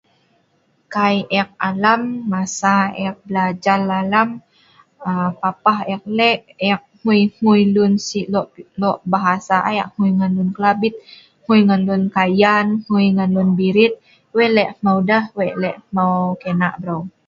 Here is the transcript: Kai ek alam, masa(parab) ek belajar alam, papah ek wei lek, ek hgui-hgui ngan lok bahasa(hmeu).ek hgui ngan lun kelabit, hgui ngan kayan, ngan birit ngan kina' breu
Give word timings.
Kai 0.93 1.17
ek 1.39 1.49
alam, 1.69 2.01
masa(parab) 2.31 2.99
ek 3.05 3.15
belajar 3.27 3.79
alam, 4.03 4.29
papah 5.41 5.79
ek 5.93 6.01
wei 6.05 6.13
lek, 6.19 6.39
ek 6.69 6.81
hgui-hgui 6.99 7.61
ngan 7.71 7.93
lok 8.81 8.97
bahasa(hmeu).ek 9.11 9.87
hgui 9.93 10.09
ngan 10.17 10.31
lun 10.37 10.49
kelabit, 10.55 10.95
hgui 11.41 11.59
ngan 11.67 12.03
kayan, 12.15 12.67
ngan 13.15 13.49
birit 13.57 13.93
ngan 15.95 16.11
kina' 16.41 16.77
breu 16.81 17.01